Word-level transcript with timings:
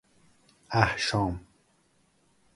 احشام 0.79 1.39